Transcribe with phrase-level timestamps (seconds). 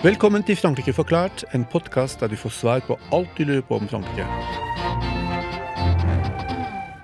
[0.00, 3.76] Velkommen til Frankrike forklart, en podkast der du får svar på alt du lurer på
[3.76, 4.24] om Frankrike.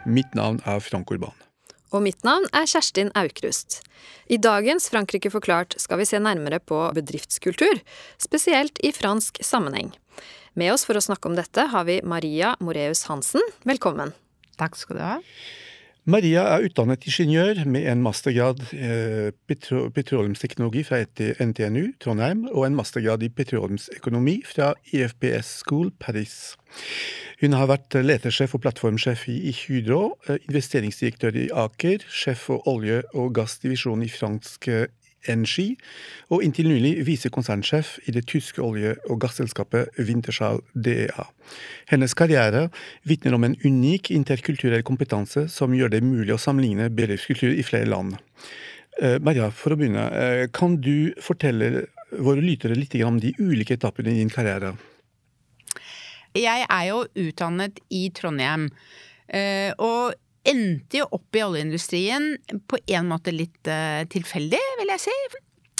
[0.08, 1.34] Mitt navn er Frank Urban.
[1.92, 3.82] Og mitt navn er Kjerstin Aukrust.
[4.32, 7.84] I dagens Frankrike forklart skal vi se nærmere på bedriftskultur,
[8.16, 9.92] spesielt i fransk sammenheng.
[10.56, 13.44] Med oss for å snakke om dette har vi Maria Moreus Hansen.
[13.69, 14.16] Velkommen.
[14.56, 15.20] Takk skal du ha.
[16.06, 22.77] Maria er utdannet ingeniør med en mastergrad i petro petroleumsteknologi fra NTNU Trondheim og en
[22.78, 26.55] mastergrad i petroleumsøkonomi fra IFPS School Paris.
[27.41, 33.02] Hun har vært letersjef og plattformsjef i Hydro, eh, investeringsdirektør i Aker, sjef for olje-
[33.19, 34.70] og gassdivisjonen i fransk
[35.32, 35.76] Engie,
[36.30, 41.26] og inntil nylig visekonsernsjef i det tyske olje- og gasselskapet Wintershall DEA.
[41.90, 42.68] Hennes karriere
[43.04, 47.91] vitner om en unik interkulturell kompetanse som gjør det mulig å sammenligne bedriftskultur i flere
[47.91, 48.16] land.
[49.02, 53.77] Eh, Maria, for å begynne, eh, kan du fortelle våre lyttere litt om de ulike
[53.77, 54.77] etappene i din karriere?
[56.36, 58.70] Jeg er jo utdannet i Trondheim.
[59.28, 60.14] Eh, og
[60.48, 62.36] endte jo opp i oljeindustrien
[62.70, 65.16] på en måte litt uh, tilfeldig, vil jeg si.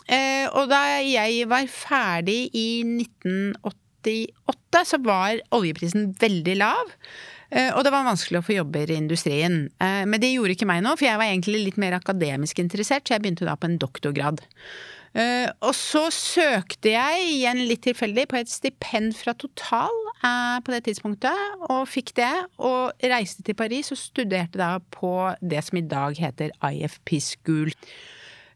[0.07, 6.93] Uh, og da jeg var ferdig i 1988, så var oljeprisen veldig lav.
[7.55, 9.67] Uh, og det var vanskelig å få jobber i industrien.
[9.81, 13.17] men det gjorde ikke meg noe, for jeg var egentlig litt mer akademisk interessert, så
[13.17, 14.43] jeg begynte da på en doktorgrad.
[15.17, 20.75] Uh, og så søkte jeg, igjen litt tilfeldig, på et stipend fra Total uh, på
[20.75, 22.35] det tidspunktet, og fikk det.
[22.61, 27.73] Og reiste til Paris og studerte da på det som i dag heter IFP School.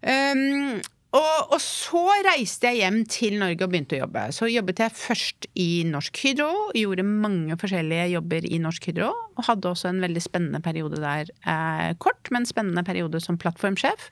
[0.05, 0.83] Um,
[1.16, 4.28] og, og, så reiste jeg hjem til Norge og begynte å jobbe.
[4.36, 9.11] Så jobbet jeg først i Norsk Hydro, gjorde mange forskjellige jobber i Norsk Hydro.
[9.34, 14.10] Og hadde også en veldig spennende periode der, uh, kort, men spennende periode som plattformsjef.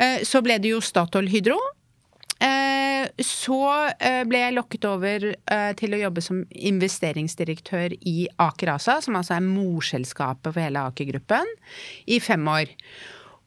[0.00, 1.58] Eh, så ble det jo Statoil Hydro.
[2.40, 3.60] Eh, så
[4.00, 5.28] eh, ble jeg lokket over
[5.76, 11.48] til å jobbe som investeringsdirektør i Aker ASA, som altså er morselskapet for hele Aker-gruppen,
[12.08, 12.72] i fem år.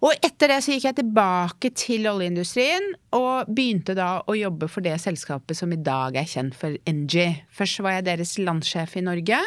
[0.03, 4.83] Og etter det så gikk jeg tilbake til oljeindustrien og begynte da å jobbe for
[4.83, 7.45] det selskapet som i dag er kjent for Engie.
[7.55, 9.39] Først var jeg deres landsjef i Norge.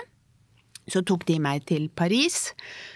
[0.86, 2.52] Så tok de meg til Paris,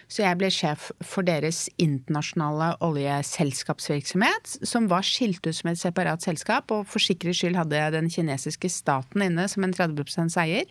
[0.07, 6.23] så jeg ble sjef for deres internasjonale oljeselskapsvirksomhet, som var skilt ut som et separat
[6.23, 10.71] selskap, og for sikkerhets skyld hadde den kinesiske staten inne som en 30 eier.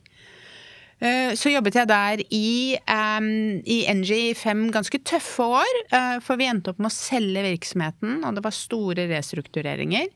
[1.00, 3.30] Eh, så jobbet jeg der i, um,
[3.64, 5.78] i Engie i fem ganske tøffe år.
[5.94, 10.10] Uh, for vi endte opp med å selge virksomheten, og det var store restruktureringer.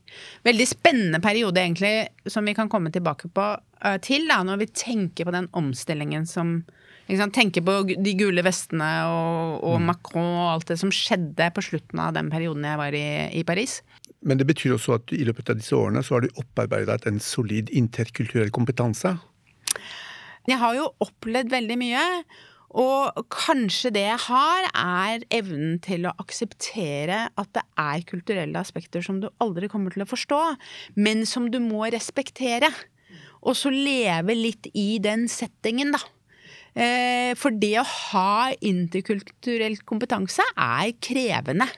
[0.44, 1.94] Veldig spennende periode, egentlig,
[2.28, 6.28] som vi kan komme tilbake på, uh, til da, når vi tenker på den omstillingen
[6.28, 6.58] som
[7.04, 9.90] Tenke på de gule vestene og, og mm.
[9.90, 13.04] Macron og alt det som skjedde på slutten av den perioden jeg var i,
[13.36, 13.82] i, Paris.
[14.24, 17.20] Men det betyr også at i løpet av disse årene så har du opparbeidet en
[17.20, 19.18] solid interkulturell kompetanse?
[20.48, 22.08] Jeg har jo opplevd veldig mye.
[22.74, 29.04] Og kanskje det jeg har, er evnen til å akseptere at det er kulturelle aspekter
[29.04, 30.40] som du aldri kommer til å forstå,
[30.98, 32.72] men som du må respektere.
[33.44, 36.02] Og så leve litt i den settingen, da.
[36.74, 41.68] Eh, for det å ha interkulturell kompetanse er krevende.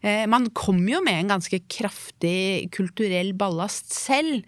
[0.00, 4.46] Eh, man kommer jo med en ganske kraftig kulturell ballast selv.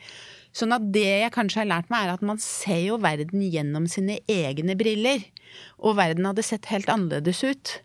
[0.53, 3.89] Sånn at det jeg kanskje har lært meg, er at man ser jo verden gjennom
[3.89, 5.25] sine egne briller.
[5.81, 7.77] Og verden hadde sett helt annerledes ut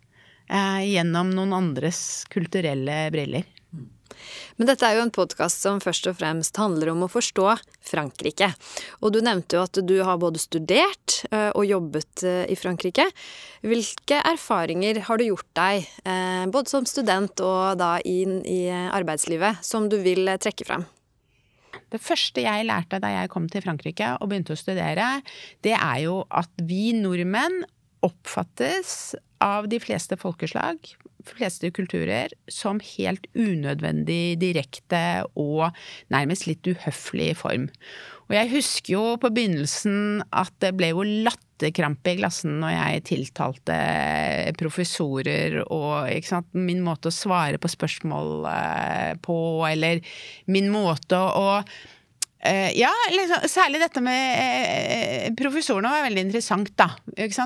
[0.48, 2.02] eh, gjennom noen andres
[2.32, 3.48] kulturelle briller.
[4.58, 7.48] Men dette er jo en podkast som først og fremst handler om å forstå
[7.88, 8.52] Frankrike.
[9.02, 13.08] Og du nevnte jo at du har både studert eh, og jobbet eh, i Frankrike.
[13.66, 19.64] Hvilke erfaringer har du gjort deg, eh, både som student og da inn i arbeidslivet,
[19.66, 20.88] som du vil trekke frem?
[21.88, 25.22] Det første jeg lærte da jeg kom til Frankrike og begynte å studere,
[25.64, 27.64] det er jo at vi nordmenn
[28.06, 30.80] oppfattes av de fleste folkeslag,
[31.28, 35.76] fleste kulturer, som helt unødvendig direkte og
[36.14, 37.68] nærmest litt uhøflig form.
[38.28, 43.06] Og jeg husker jo på begynnelsen at det ble jo latterkrampe i glassene når jeg
[43.12, 43.78] tiltalte
[44.60, 49.38] professorer og sant, min måte å svare på spørsmål eh, på,
[49.70, 50.04] eller
[50.52, 51.62] min måte å
[52.78, 56.92] ja, liksom, særlig dette med uh, professorene var veldig interessant, da.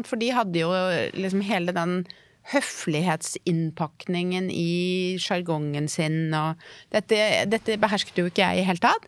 [0.08, 0.72] For de hadde jo
[1.18, 2.04] liksom hele den
[2.52, 6.60] høflighetsinnpakningen i sjargongen sin, og
[6.94, 9.04] dette, dette, behersket jo ikke jeg i hele tatt.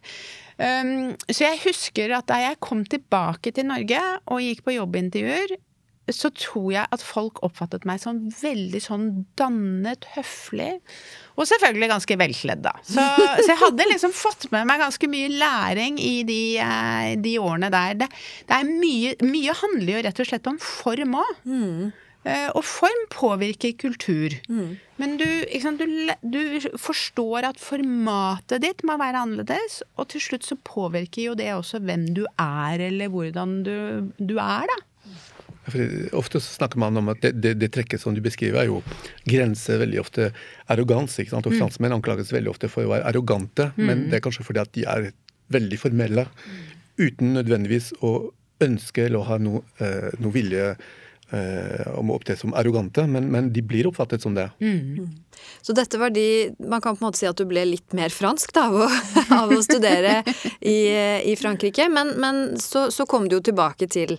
[0.53, 5.57] Um, så jeg husker at da jeg kom tilbake til Norge og gikk på jobbintervjuer,
[6.11, 9.07] så tror jeg at folk oppfattet meg som veldig sånn
[9.39, 10.73] dannet, høflig.
[11.39, 12.73] Og selvfølgelig ganske velkledd, da.
[12.83, 17.37] Så, så, jeg hadde liksom fått med meg ganske mye læring i de, eh, de
[17.39, 17.95] årene der.
[18.03, 18.11] Det,
[18.49, 21.31] det, er mye Mye handler jo rett og slett om form òg.
[21.47, 21.93] Mm.
[22.23, 24.35] Eh, og form påvirker kultur.
[24.51, 24.77] Mm.
[24.99, 25.27] Men du,
[25.63, 31.29] sant, du, du, forstår at formatet ditt må være annerledes, og til slutt så påvirker
[31.29, 33.77] jo det også hvem du er, eller hvordan du,
[34.19, 34.83] du er, da.
[36.19, 38.81] Ofte snakker man om at det, det, det, trekket som du beskriver, er jo
[39.29, 40.31] grenser veldig ofte
[40.73, 41.25] arroganse.
[41.31, 41.57] Og mm.
[41.59, 43.85] franskmenn anklages veldig ofte for å være arrogante, mm.
[43.87, 45.11] men det er kanskje fordi at de er
[45.53, 46.27] veldig formelle.
[46.99, 48.17] Uten nødvendigvis å
[48.63, 50.67] ønske eller å ha noe, eh, noe vilje
[51.33, 54.49] eh, om å opptre som arrogante, men, men, de blir oppfattet som det.
[54.63, 55.09] Mm.
[55.65, 58.13] Så dette var de Man kan på en måte si at du ble litt mer
[58.13, 58.89] fransk da, av, å,
[59.41, 60.21] av å studere
[60.59, 60.77] i,
[61.33, 64.17] i Frankrike, men, men så, så, kom du jo tilbake til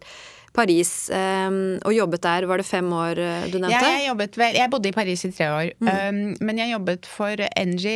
[0.55, 2.47] Paris um, og jobbet der.
[2.47, 3.81] Var det fem år eh, du nevnte?
[3.81, 5.73] Jeg jobbet Jeg bodde i Paris i tre år.
[5.81, 5.89] Mm.
[5.91, 7.87] Um, men jeg jobbet for NG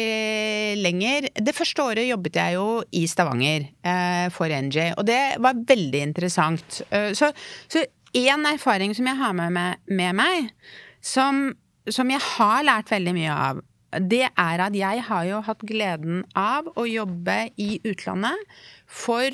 [0.82, 1.28] lenger.
[1.38, 6.02] Det første året jobbet jeg jo i Stavanger uh, for NG, og det var veldig
[6.10, 6.82] interessant.
[6.90, 7.30] Uh, så,
[7.70, 7.84] så
[8.18, 10.50] én erfaring som jeg har med, meg, med meg
[11.04, 11.52] som,
[11.88, 13.62] som jeg har lært veldig mye av,
[14.04, 19.32] det er at jeg har jo hatt gleden av å jobbe i utlandet for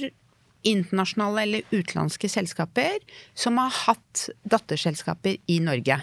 [0.68, 3.00] internasjonale eller utenlandske selskaper
[3.38, 5.98] som har hatt datterselskaper i Norge.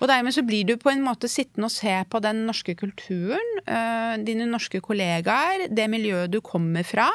[0.00, 3.50] Og dermed så blir du på en måte sittende og se på den norske kulturen,
[3.66, 7.10] øh, dine norske kollegaer, det miljøet du kommer fra,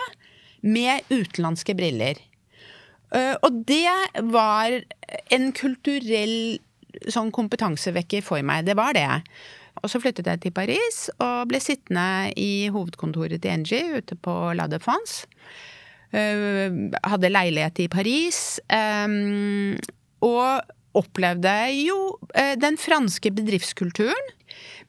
[0.62, 2.20] med utenlandske briller.
[3.12, 3.92] Uh, og det
[4.32, 4.78] var
[5.36, 6.62] en kulturell
[7.12, 8.68] sånn kompetansevekker for meg.
[8.68, 9.08] Det var det.
[9.82, 14.36] Og så flyttet jeg til Paris og ble sittende i hovedkontoret til Engie ute på
[14.58, 15.26] La Défense.
[16.12, 16.74] Eh,
[17.08, 18.60] hadde leilighet i Paris.
[20.22, 20.62] og
[20.98, 21.54] opplevde
[21.86, 21.98] jo
[22.36, 24.32] eh, den franske bedriftskulturen.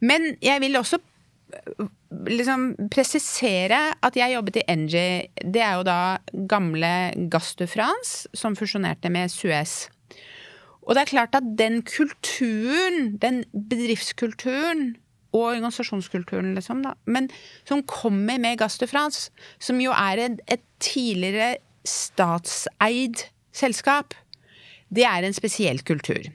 [0.03, 1.85] Men jeg vil også eh,
[2.27, 5.29] liksom presisere at jeg jobbet i Engie.
[5.39, 6.01] Det er jo da
[6.51, 9.87] gamle Gass de France, som fusjonerte med Suez.
[10.83, 14.97] Og det er klart at den kulturen, den bedriftskulturen,
[15.33, 16.95] og organisasjonskulturen, liksom, da.
[17.05, 17.31] Men
[17.69, 21.57] som kommer med Gass de France, som jo er et, et tidligere
[21.89, 24.15] statseid selskap.
[24.93, 26.29] Det er en spesiell kultur.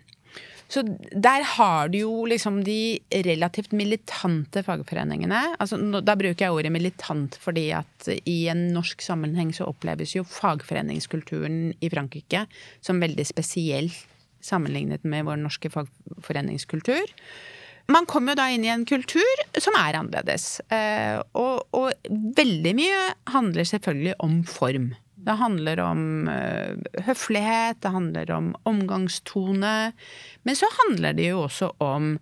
[0.67, 5.55] Så der har du jo liksom de relativt militante fagforeningene.
[5.63, 10.25] Altså, da bruker jeg ordet militant fordi at i en norsk sammenheng så oppleves jo
[10.27, 12.43] fagforeningskulturen i Frankrike
[12.83, 13.93] som veldig spesiell
[14.43, 17.15] sammenlignet med vår norske fagforeningskultur
[17.91, 20.59] man kommer jo da inn i en kultur som er annerledes.
[20.73, 21.91] Eh, og, og,
[22.37, 24.91] veldig mye handler selvfølgelig om form.
[25.27, 26.01] Det handler om
[26.31, 29.75] uh, høflighet, det handler om omgangstone.
[30.47, 32.13] Men så handler det jo også om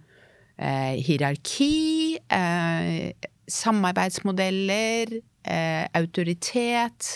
[0.57, 5.19] eh, hierarki, eh, samarbeidsmodeller,
[5.93, 7.11] autoritet.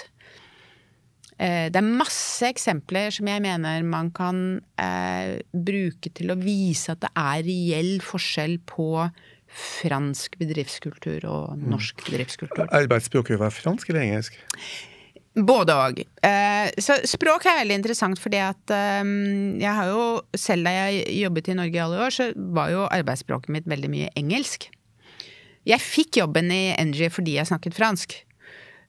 [1.40, 6.92] Eh, det er masse eksempler som jeg mener man kan eh, bruke til å vise
[6.92, 9.08] at det er reell forskjell på
[9.50, 11.66] fransk bedriftskultur og mm.
[11.72, 12.68] norsk bedriftskultur.
[12.76, 14.36] Arbeidsspråket var fransk eller engelsk?
[15.40, 16.02] Både òg.
[16.28, 20.04] Eh, så språk er veldig interessant, fordi at jeg har jo
[20.36, 23.94] Selv da jeg jobbet i Norge i alle år, så var jo arbeidsspråket mitt veldig
[23.94, 24.68] mye engelsk.
[25.70, 28.16] Jeg fikk jobben i NG fordi jeg snakket fransk.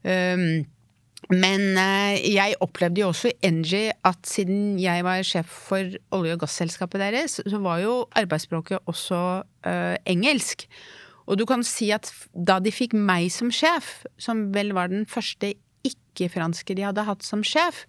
[0.02, 0.64] Um,
[1.28, 6.34] men eh, jeg opplevde jo også i Engie at siden jeg var sjef for olje-
[6.34, 10.64] og gasselskapet deres, så var jo arbeidsspråket også uh, engelsk.
[11.30, 15.04] Og du kan si at da de fikk meg som sjef, som vel var den
[15.06, 15.52] første
[15.86, 17.84] ikke-franske de hadde hatt som sjef,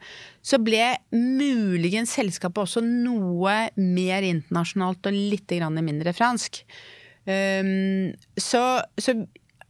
[0.45, 6.61] så ble muligens selskapet også noe mer internasjonalt og litt mindre fransk.
[7.25, 9.17] Um, så, så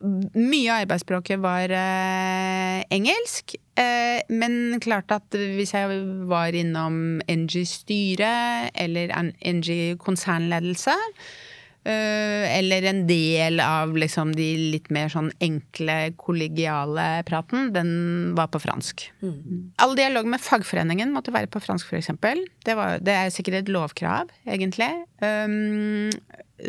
[0.02, 3.56] mye av arbeidsspråket var eh, engelsk.
[3.80, 8.34] Eh, men klart at hvis jeg var innom NG styre
[8.74, 9.14] eller
[9.46, 11.50] NG konsernledelse, eh,
[11.84, 17.92] eller en del av liksom de litt mer sånn enkle, kollegiale praten, den
[18.38, 19.08] var på fransk.
[19.26, 19.72] Mm.
[19.82, 22.14] All dialog med fagforeningen måtte være på fransk, f.eks.
[22.68, 24.92] Det, det er sikkert et lovkrav, egentlig.
[25.26, 26.12] Um,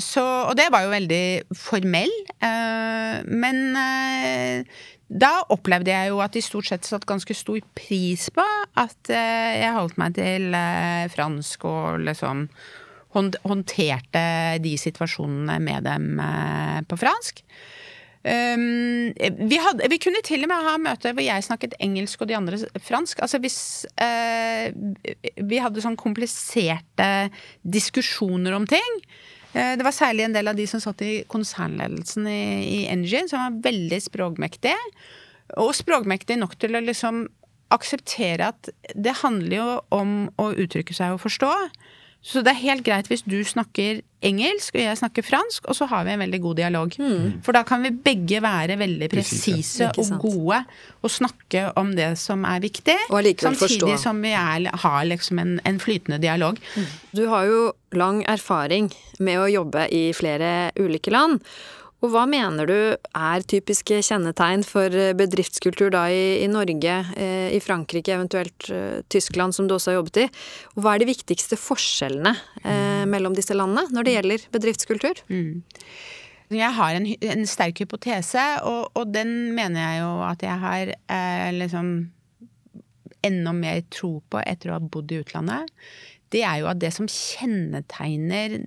[0.01, 1.25] så, og det var jo veldig
[1.57, 2.13] formell.
[2.43, 8.29] Uh, men uh, da opplevde jeg jo at de stort sett satte ganske stor pris
[8.33, 8.45] på
[8.81, 10.55] at uh, jeg holdt meg til
[11.13, 12.47] fransk og liksom
[13.13, 14.25] håndterte
[14.65, 16.21] de situasjonene med dem
[16.89, 17.45] på fransk.
[18.23, 19.11] Um,
[19.49, 22.37] vi, hadde, vi, kunne til og med ha møter hvor jeg snakket engelsk og de
[22.39, 23.19] andre fransk.
[23.25, 23.59] Altså hvis
[23.99, 24.71] uh,
[25.43, 27.09] vi hadde sånn kompliserte
[27.67, 29.01] diskusjoner om ting.
[29.57, 33.27] Uh, det var særlig en del av de som satt i konsernledelsen i, i Engine,
[33.31, 34.79] som var veldig språkmektige.
[35.59, 37.25] Og språkmektige nok til å liksom
[37.75, 41.51] akseptere at det handler jo om å uttrykke seg og forstå.
[42.23, 45.89] Så det er helt greit hvis du snakker engelsk og jeg snakker fransk, og så
[45.91, 46.95] har vi en veldig god dialog.
[47.03, 47.43] Mm.
[47.43, 50.61] For da kan vi begge være veldig presise og gode
[51.03, 52.97] og snakke om det som er viktig.
[53.11, 53.93] Og samtidig forstå.
[54.05, 56.63] som vi er, har liksom en, en, flytende dialog.
[56.77, 56.89] Mm.
[57.19, 57.61] Du har jo
[57.99, 61.43] lang erfaring med å jobbe i flere ulike land.
[62.03, 67.53] Og hva mener du er typiske kjennetegn for eh, bedriftskultur da i, i Norge, eh,
[67.55, 70.27] i Frankrike, eventuelt eh, Tyskland, som du også har jobbet i?
[70.75, 75.23] Og hva er de viktigste forskjellene eh, mellom disse landene når det gjelder bedriftskultur?
[75.31, 75.63] Mm.
[76.53, 80.91] Jeg har en, en sterk hypotese, og, og, den mener jeg jo at jeg har
[81.55, 81.95] liksom
[83.25, 85.71] enda mer tro på etter å ha bodd i utlandet
[86.33, 88.59] det er jo at det som kjennetegner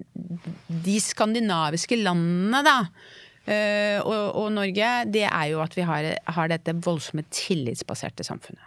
[0.86, 2.76] de skandinaviske landene, da,
[3.46, 8.64] og, og, Norge, det er jo at vi har, har, dette voldsomme tillitsbaserte samfunnet.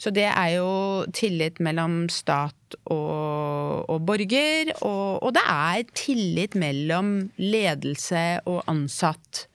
[0.00, 0.70] Så det er jo
[1.14, 9.46] tillit mellom stat og, og borger, og, og, det er tillit mellom ledelse og ansatt.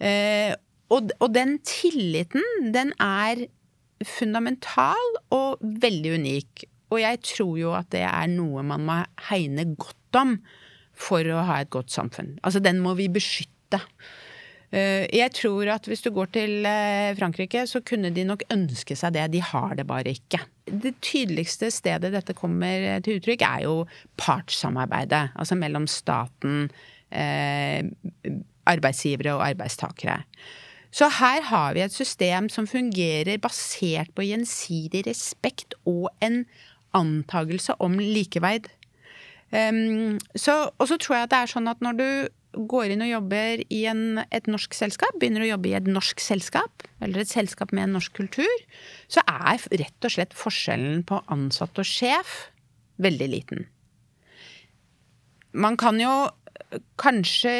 [0.00, 0.54] Eh,
[0.88, 3.44] og, og den tilliten, den er
[4.06, 6.64] fundamental og veldig unik.
[6.88, 8.98] Og jeg tror jo at det er noe man må
[9.28, 10.38] hegne godt om
[10.98, 12.38] for å ha et godt samfunn.
[12.42, 13.80] Altså den må vi beskytte dette.
[14.68, 18.96] Eh, jeg tror at hvis du går til eh, Frankrike, så kunne de nok ønske
[18.98, 19.30] seg det.
[19.32, 20.42] De har det bare ikke.
[20.68, 23.76] Det tydeligste stedet dette kommer til uttrykk, er jo
[24.20, 25.30] partssamarbeidet.
[25.40, 26.68] Altså mellom staten,
[27.08, 27.80] eh,
[28.68, 30.20] arbeidsgivere og arbeidstakere.
[30.92, 36.44] Så her har vi et system som fungerer basert på gjensidig respekt og en
[36.96, 38.68] antagelse om likeverd.
[39.52, 42.08] Um, så, og så tror jeg at det er sånn at når du
[42.66, 46.22] går inn og jobber i en, et norsk selskap, begynner å jobbe i et norsk
[46.22, 48.64] selskap, eller et selskap med en norsk kultur,
[49.10, 52.48] så er rett og slett forskjellen på ansatt og sjef
[53.02, 53.66] veldig liten.
[55.54, 56.12] Man kan jo
[57.00, 57.54] kanskje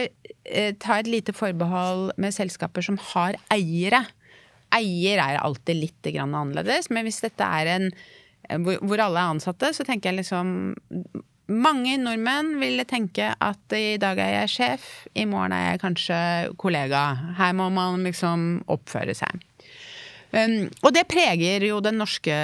[0.45, 4.03] eh, ta et lite forbehold med selskaper som har eiere.
[4.75, 7.93] Eier er alltid litt annerledes, men hvis dette er en
[8.49, 10.53] hvor alle er ansatte, så tenker jeg liksom
[11.49, 16.19] mange nordmenn ville tenke at i dag er jeg sjef, i morgen er jeg kanskje
[16.61, 17.05] kollega.
[17.39, 19.45] Her må man liksom oppføre seg.
[20.29, 22.35] Um, og det preger jo den norske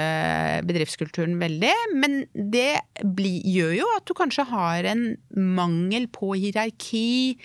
[0.65, 5.05] bedriftskulturen veldig, men det bli, gjør jo at du kanskje har en
[5.37, 7.37] mangel på hierarki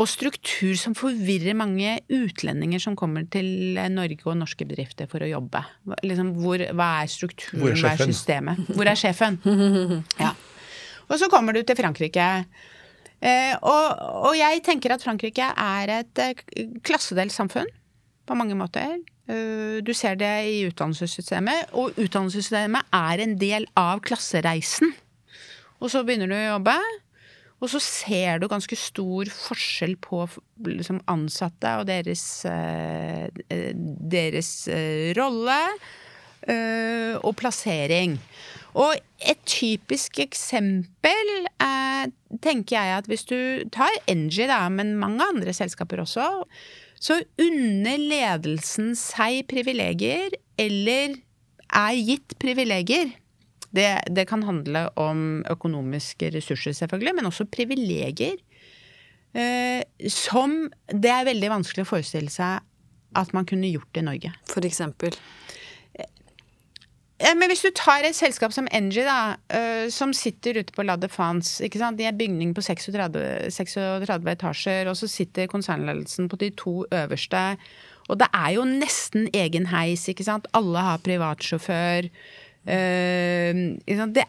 [0.00, 5.28] og struktur som forvirrer mange utlendinger som kommer til Norge og norske bedrifter for å
[5.28, 5.60] jobbe.
[6.06, 8.62] Liksom, hvor, hva er strukturen, hvor er hva er systemet?
[8.72, 9.40] Hvor er sjefen?
[10.20, 10.34] Ja.
[11.10, 12.24] Og så kommer du til Frankrike.
[13.20, 13.86] Eh, og,
[14.30, 17.68] og, jeg tenker at Frankrike er et eh, klassedelt samfunn
[18.28, 19.00] på mange måter.
[19.30, 24.94] Uh, du ser det i utdannelsessystemet, og utdannelsessystemet er en del av klassereisen.
[25.82, 26.76] Og så begynner du å jobbe,
[27.60, 30.22] og så ser du ganske stor forskjell på
[30.64, 35.60] liksom, ansatte og deres, eh, eh deres eh, rolle
[37.20, 38.14] og plassering.
[38.80, 38.94] Og
[39.28, 41.28] et typisk eksempel
[42.40, 43.36] tenker jeg at hvis du
[43.68, 46.30] tar Engie, da, men mange andre selskaper også,
[46.96, 51.20] så unner ledelsen seg privilegier, eller
[51.76, 53.12] er gitt privilegier
[53.76, 58.40] det, det, kan handle om økonomiske ressurser, selvfølgelig, men også privilegier.
[59.30, 62.64] Eh, som det er veldig vanskelig å forestille seg
[63.18, 64.32] at man kunne gjort i Norge.
[64.50, 65.14] For eksempel?
[67.20, 70.86] Ja, men hvis du tar et selskap som Engie, da, uh, som sitter ute på
[70.88, 71.98] La Defence ikke sant?
[72.00, 77.42] De er bygning på 36, 36 etasjer, og så sitter konsernledelsen på de to øverste.
[78.08, 80.48] Og det er jo nesten egen heis, ikke sant.
[80.56, 82.08] Alle har privatsjåfør.
[82.68, 83.76] Uh,
[84.12, 84.26] det,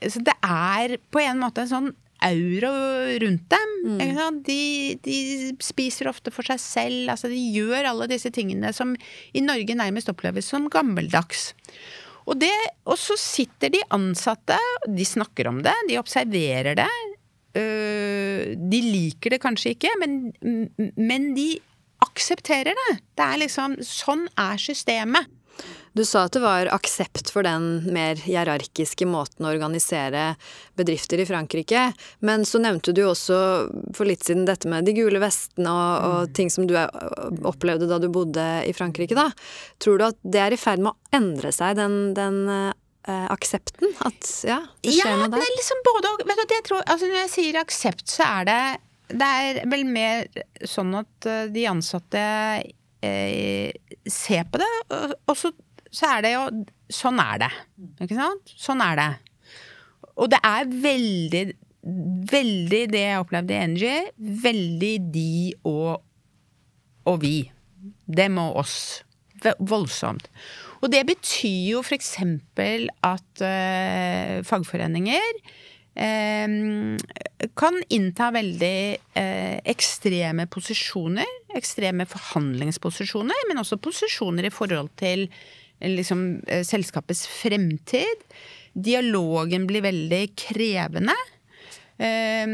[0.00, 1.90] det, er på en måte en sånn
[2.24, 2.70] aura
[3.22, 3.74] rundt dem.
[4.00, 4.40] Mm.
[4.46, 4.60] De,
[5.04, 5.18] de,
[5.62, 7.12] spiser ofte for seg selv.
[7.12, 8.96] Altså de gjør alle disse tingene som
[9.36, 11.52] i Norge nærmest oppleves som gammeldags.
[12.28, 12.52] Og, det,
[12.84, 16.90] og så sitter de ansatte, de snakker om det, de observerer det.
[17.56, 20.18] Uh, de liker det kanskje ikke, men,
[20.98, 21.54] men de
[22.04, 22.92] aksepterer det.
[23.18, 25.30] Det er liksom Sånn er systemet.
[25.92, 30.32] Du sa at det var aksept for den mer hierarkiske måten å organisere
[30.78, 31.88] bedrifter i Frankrike,
[32.24, 33.38] men så nevnte du også
[33.96, 36.34] for litt siden dette med de gule vestene og, og mm.
[36.38, 36.76] ting som du
[37.48, 39.30] opplevde da du bodde i Frankrike, da.
[39.82, 43.94] Tror du at det er i ferd med å endre seg, den, den eh, aksepten?
[44.06, 45.40] At ja, det skjer ja, noe der?
[45.40, 46.26] Ja, det er liksom både og.
[46.28, 48.60] Vet du, jeg tror, altså når jeg sier aksept, så er det
[49.08, 50.26] det er vel mer
[50.68, 52.20] sånn at eh, de ansatte
[53.00, 53.70] eh,
[54.04, 54.68] ser på det,
[55.24, 55.52] og så
[55.94, 56.44] så er det jo
[56.88, 57.50] Sånn er det.
[58.00, 58.52] Ikke sant?
[58.56, 59.08] Sånn er det.
[60.16, 61.42] Og det er veldig,
[62.32, 64.06] veldig det jeg opplevde i Energy.
[64.46, 65.32] Veldig de
[65.68, 66.00] og,
[67.12, 67.36] og vi.
[68.08, 68.78] Dem og oss.
[69.60, 70.30] Voldsomt.
[70.80, 72.14] Og det betyr jo f.eks.
[72.18, 75.38] at uh, fagforeninger
[76.00, 76.56] uh,
[77.58, 81.36] kan innta veldig uh, ekstreme posisjoner.
[81.58, 85.28] Ekstreme forhandlingsposisjoner, men også posisjoner i forhold til
[85.80, 88.24] liksom, eh, selskapets fremtid.
[88.74, 91.16] Dialogen blir veldig krevende.
[91.98, 92.46] Eh,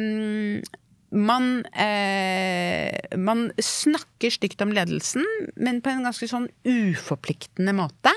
[1.15, 5.25] man, eh, man, snakker stygt om ledelsen,
[5.57, 8.13] men på en ganske sånn uforpliktende måte.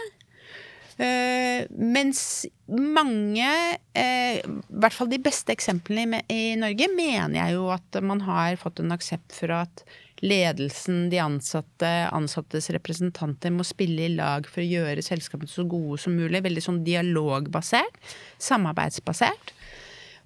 [0.98, 3.52] Eh, mens mange,
[3.94, 8.24] eh, i hvert fall de beste eksemplene i, i Norge, mener jeg jo at man
[8.26, 9.86] har fått en aksept for at
[10.26, 16.00] ledelsen, de ansatte, ansattes representanter må spille i lag for å gjøre selskapene så gode
[16.02, 16.44] som mulig.
[16.46, 18.02] Veldig sånn dialogbasert.
[18.42, 19.54] Samarbeidsbasert.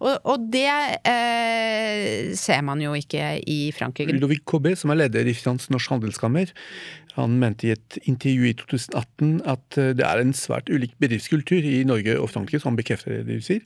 [0.01, 0.65] Og, og det
[1.05, 4.15] eh, ser man jo ikke i Frankrike.
[4.15, 6.49] Ludovic Cobé, som er leder i Finans Norsk Handelskammer,
[7.17, 11.65] han mente i et intervju i 2018 at eh, det er en svært ulik bedriftskultur
[11.67, 13.65] i Norge og Frankrike, som bekrefter det du sier.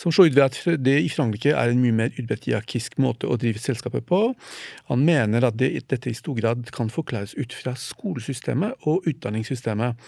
[0.00, 3.28] Som slår ut ved at det i Frankrike er en mye mer utbredt hierarkisk måte
[3.28, 4.22] å drive selskapet på.
[4.88, 10.00] Han mener at det, dette i stor grad kan forklares ut fra skolesystemet og utdanningssystemet.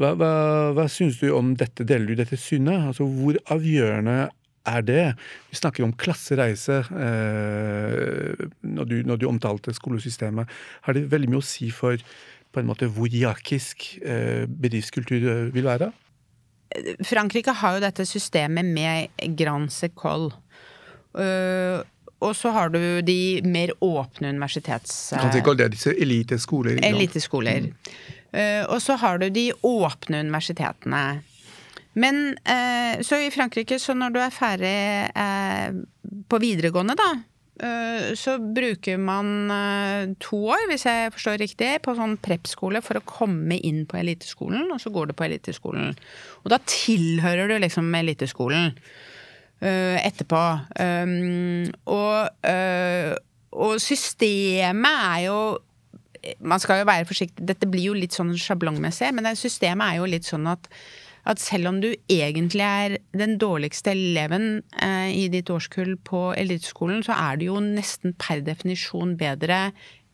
[0.00, 0.32] Hva, hva,
[0.76, 1.84] hva syns du om dette?
[1.84, 2.88] Deler du dette synet?
[2.88, 4.30] Altså, hvor avgjørende
[4.66, 5.02] er det?
[5.50, 10.50] Vi snakker om klassereise eh, når, du, når, du, omtalte skolesystemet.
[10.86, 12.00] Har det veldig mye å si for
[12.54, 15.90] på en måte hvor hierarkisk eh, bedriftskultur eh, vil være?
[17.06, 20.32] Frankrike har jo dette systemet med grand secole.
[21.14, 21.84] Uh,
[22.24, 25.12] og så har du de mer åpne universitets...
[25.14, 26.80] Grand secole, det er disse eliteskoler?
[26.88, 27.68] Eliteskoler.
[27.68, 27.92] Mm.
[28.34, 31.04] Uh, og så har du de åpne universitetene.
[31.94, 34.74] Men eh, så i Frankrike, så når du er ferdig
[35.14, 35.76] eh,
[36.30, 37.10] på videregående, da,
[37.62, 42.98] eh, så bruker man eh, to år, hvis jeg forstår riktig, på sånn prep-skole for
[42.98, 45.94] å komme inn på eliteskolen, og så går du på eliteskolen.
[46.42, 48.72] Og da tilhører du liksom eliteskolen
[49.62, 50.42] eh, etterpå.
[50.82, 52.50] Um, og,
[53.54, 55.38] og systemet er jo
[56.40, 60.06] man skal jo være forsiktig, dette blir jo litt sånn sjablongmessig, men systemet er jo
[60.08, 60.70] litt sånn at
[61.30, 67.02] at selv om du egentlig er den dårligste eleven eh, i ditt årskull på eliteskolen,
[67.06, 69.70] så er du jo nesten per definisjon bedre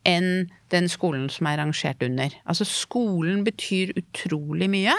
[0.09, 2.35] enn den skolen som er rangert under.
[2.49, 4.95] Altså skolen betyr utrolig mye,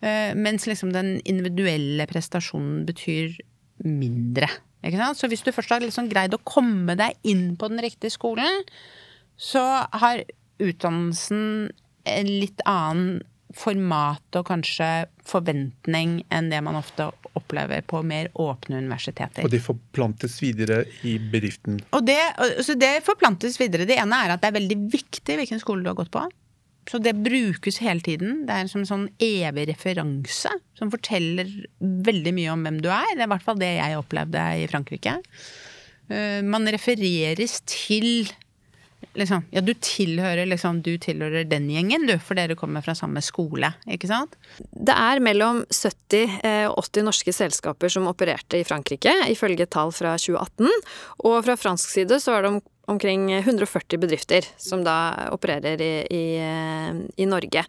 [0.00, 3.36] eh, mens liksom den individuelle prestasjonen betyr
[3.84, 4.48] mindre.
[4.86, 8.62] Så hvis du først har liksom greid å komme deg inn på den riktige skolen,
[9.36, 10.22] så har
[10.62, 11.72] utdannelsen
[12.06, 14.88] en litt annen format og kanskje
[15.26, 19.44] forventning enn det man ofte opplever på mer åpne universiteter.
[19.46, 21.78] Og det forplantes videre i bedriften?
[21.96, 22.18] Og det,
[22.66, 23.86] så det forplantes videre.
[23.88, 26.24] Det ene er at det er veldig viktig hvilken skole du har gått på.
[26.86, 28.44] Så det brukes hele tiden.
[28.46, 33.08] Det er som en sånn evig referanse som forteller veldig mye om hvem du er.
[33.14, 35.16] Det er i hvert fall det jeg opplevde i Frankrike.
[36.06, 38.30] Eh, man refereres til
[39.14, 43.22] liksom, ja, du tilhører liksom, du tilhører den gjengen, du, for dere kommer fra samme
[43.24, 44.36] skole, ikke sant?
[44.58, 46.40] Det er mellom 70
[46.72, 50.70] og 80 norske selskaper som opererte i Frankrike, ifølge tall fra 2018.
[51.28, 55.94] Og fra fransk side så var det om omkring 140 bedrifter som da opererer i,
[56.06, 56.26] i,
[57.16, 57.64] i, Norge.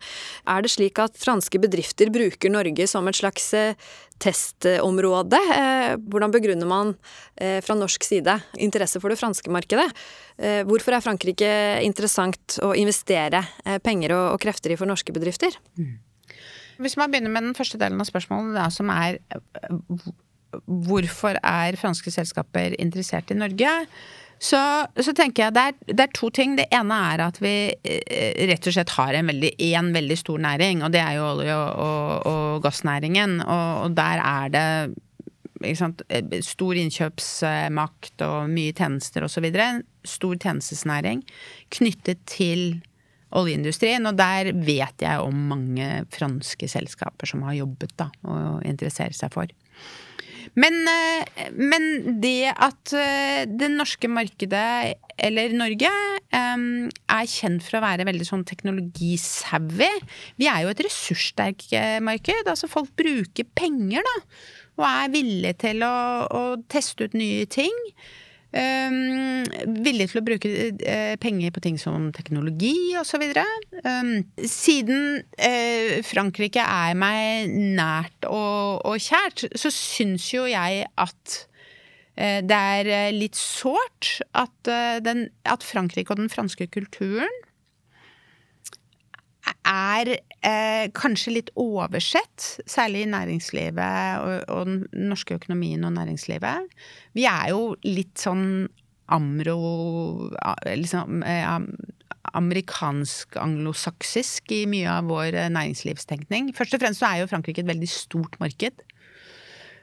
[0.45, 3.73] Er det slik at franske bedrifter bruker Norge som et slags eh,
[4.21, 5.39] testområde?
[5.55, 6.93] Eh, hvordan begrunner man
[7.35, 9.89] eh, fra norsk side interesse for det franske markedet?
[10.37, 11.47] Hvorfor er Frankrike
[11.81, 13.39] interessant å investere
[13.81, 15.55] penger og, krefter i for norske bedrifter?
[15.79, 15.95] Mm.
[16.85, 19.17] Hvis man begynner med den første delen av spørsmålet, da, som er
[20.65, 23.73] hvorfor er franske selskaper interessert i Norge?
[24.39, 24.59] Så,
[25.01, 26.55] så, tenker jeg det er, det er, to ting.
[26.59, 29.53] Det ene er at vi eh, rett og slett har en veldig,
[29.95, 33.39] veldig stor næring, og det er jo olje- og, og, og gassnæringen.
[33.41, 39.49] Og, og, der er det sant, eh, stor innkjøpsmakt og mye tjenester osv.
[40.07, 41.25] Stor tjenestesnæring
[41.73, 42.83] knyttet til
[43.35, 49.17] oljeindustrien, og der vet jeg om mange franske selskaper som har jobbet da, og interesserer
[49.17, 49.51] seg for.
[50.57, 51.83] Men, eh, men,
[52.21, 55.91] det at eh, det norske markedet, eller Norge,
[56.33, 56.63] eh,
[57.13, 59.91] er kjent for å være veldig sånn teknologisavvy
[60.41, 62.49] Vi er jo et ressurssterkt marked.
[62.49, 64.15] Altså folk bruker penger, da.
[64.77, 67.73] Og er villige til å, å teste ut nye ting.
[68.57, 69.43] Um,
[69.85, 73.25] villig til å bruke uh, penger på ting som teknologi osv.
[73.83, 81.37] Um, siden uh, Frankrike er meg nært og, og kjært, så syns jo jeg at
[82.17, 87.43] uh, det er litt sårt at, at Frankrike og den franske kulturen
[89.67, 94.77] er eh, kanskje litt oversett, særlig i næringslivet og, og, den
[95.11, 96.57] norske økonomien og næringslivet.
[97.17, 98.45] Vi er jo litt sånn
[99.13, 99.59] amro...
[100.67, 101.59] Liksom, eh,
[102.37, 106.43] amerikansk-anglosaksisk i mye av vår eh, næringslivstenkning.
[106.57, 108.75] Først og fremst så er jo Frankrike et veldig stort marked.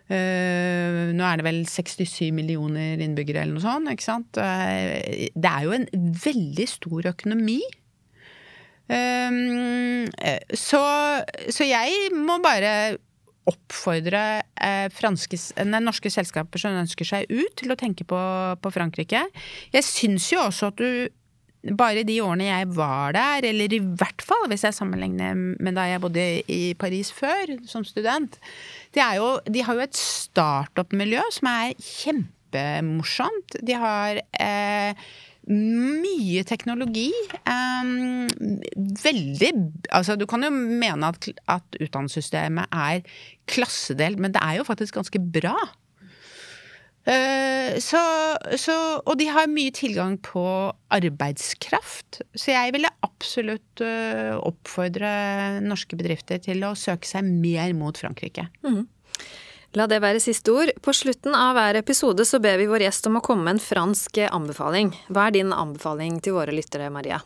[0.05, 3.88] Uh, nå er det vel 67 millioner innbyggere eller noe sånt.
[3.88, 4.37] ikke sant?
[4.37, 5.00] Uh,
[5.33, 5.88] det er jo en
[6.27, 7.64] veldig stor økonomi.
[8.84, 10.04] Um,
[10.52, 10.84] så,
[11.48, 12.98] så, jeg må bare
[13.48, 14.20] oppfordre
[14.60, 18.20] eh, franske, nei, norske selskaper som ønsker seg ut, til å tenke på,
[18.60, 19.26] på Frankrike.
[19.72, 24.24] Jeg syns jo også at du bare de årene jeg var der, eller i hvert
[24.24, 28.36] fall hvis jeg sammenligner med da jeg bodde i Paris før, som student
[28.92, 33.56] De, jo, de har jo et startup-miljø som er kjempemorsomt.
[33.64, 35.08] De har eh,
[35.50, 37.11] mye teknologi.
[37.44, 38.26] Um,
[39.02, 39.52] veldig
[39.92, 43.02] Altså, du kan jo mene at, at utdanningssystemet er
[43.50, 45.57] klassedelt, men det er jo faktisk ganske bra.
[47.04, 48.00] Uh, så,
[48.57, 50.46] så, og de har mye tilgang på
[50.96, 52.22] arbeidskraft.
[52.33, 55.12] Så jeg ville absolutt uh, oppfordre
[55.64, 58.48] norske bedrifter til å søke seg mer mot Frankrike.
[58.64, 58.87] Mm.
[59.74, 60.70] La det være siste ord.
[60.82, 63.64] På slutten av hver episode så ber vi vår gjest om å komme med en
[63.64, 64.92] fransk anbefaling.
[65.10, 67.18] Hva er din anbefaling til våre lyttere, Maria?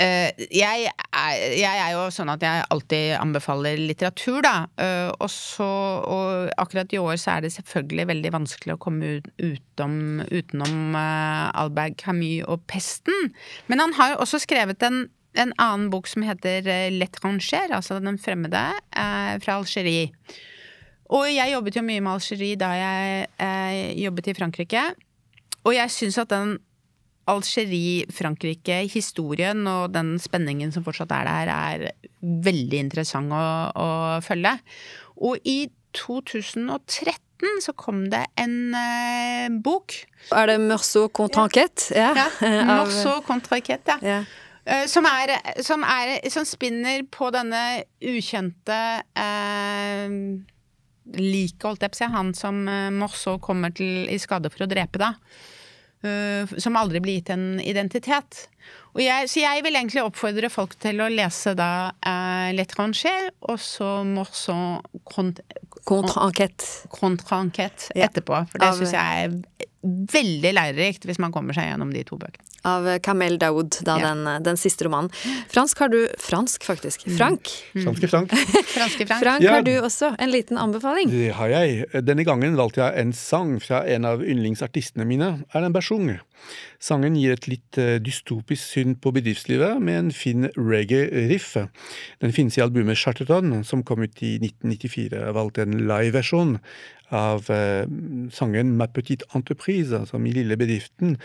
[0.00, 4.54] Uh, jeg, er, jeg, er, jo sånn at jeg alltid anbefaler litteratur, da.
[4.80, 5.68] Uh, og, så,
[6.04, 9.96] og akkurat i år så er det selvfølgelig veldig vanskelig å komme ut, utom,
[10.28, 13.32] utenom uh, Albert Camus og Pesten.
[13.72, 15.02] Men han har jo også skrevet en,
[15.36, 16.64] en annen bok som heter
[16.96, 20.08] L'étranger, altså Den fremmede, fra Algerie.
[21.10, 24.82] Og jeg jobbet jo mye med Algerie da jeg eh, jobbet i Frankrike.
[25.66, 26.58] Og jeg syns at den
[27.30, 31.78] Algerie-Frankrike-historien og den spenningen som fortsatt er der, er
[32.20, 33.36] veldig interessant å,
[33.74, 34.52] å følge.
[35.20, 39.92] Og i 2013 så kom det en eh, bok.
[40.36, 41.82] Er det Meursault contre enquête?
[41.96, 42.10] Ja.
[42.14, 42.28] ja.
[42.70, 44.20] Meursault contre enquête, ja.
[44.20, 44.22] ja.
[44.60, 45.30] Uh, som, er,
[45.64, 50.10] som, er, som, spinner på denne ukjente uh,
[51.16, 54.66] liket, holdt jeg på å si, han som uh, Morso kommer til i skade for
[54.66, 55.14] å drepe, da.
[56.00, 58.46] Uh, som aldri blir gitt en identitet.
[58.98, 64.00] Jeg, så jeg vil egentlig oppfordre folk til å lese da uh, L'Etranger og så
[64.08, 64.80] Morson
[65.90, 66.66] Contre enquête.
[66.92, 68.44] Contre enquête etterpå.
[68.52, 69.38] For det syns jeg er
[69.82, 72.44] veldig lærerikt hvis man kommer seg gjennom de to bøkene.
[72.68, 74.10] Av Kamel Daoud, da, ja.
[74.10, 75.08] den, den, siste romanen.
[75.48, 77.06] Fransk har du Fransk, faktisk.
[77.08, 77.14] Mm.
[77.16, 77.52] Frank.
[77.72, 77.84] Mm.
[77.86, 78.34] Franske Frank.
[78.74, 79.22] Franske Frank.
[79.24, 79.54] Frank ja.
[79.56, 81.08] har du også en liten anbefaling.
[81.14, 81.86] Det har jeg.
[82.04, 86.18] Denne gangen valgte jeg en sang fra en av yndlingsartistene mine, Erlend Bersung.
[86.80, 91.52] Sangen gir et litt eh, dystopisk syn på bedriftslivet, med en fin reggae-riff.
[92.24, 95.20] Den finnes i albumet Charterton, som kom ut i 1994.
[95.20, 96.56] Jeg valgte en live-versjon
[97.10, 97.86] av eh,
[98.32, 101.16] sangen Ma petite entreprise, altså Min lille bedriften.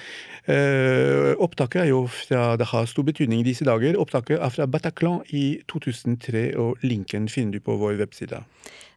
[0.45, 3.97] Eh, opptaket er jo fra Det har stor betydning i disse dager.
[3.99, 8.43] Opptaket er fra Bataclan i 2003, og linken finner du på vår webside.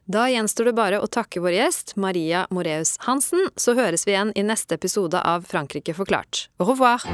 [0.09, 4.33] Da gjenstår det bare å takke vår gjest, Maria Moreus Hansen, så høres vi igjen
[4.33, 6.47] i neste episode av Frankrike forklart.
[6.57, 7.05] Au revoir!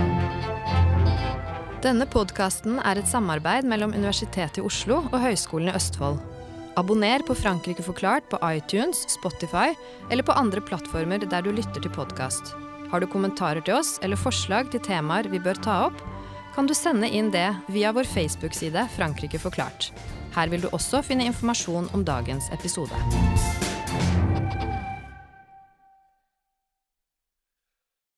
[1.83, 6.23] Denne podkasten er et samarbeid mellom Universitetet i Oslo og Høgskolen i Østfold.
[6.75, 9.71] Abonner på Frankrike forklart på iTunes, Spotify
[10.11, 12.51] eller på andre plattformer der du lytter til podkast.
[12.91, 16.01] Har du kommentarer til oss eller forslag til temaer vi bør ta opp,
[16.55, 19.93] kan du sende inn det via vår Facebook-side Frankrike forklart.
[20.35, 23.64] Her vil du også finne informasjon om dagens episode.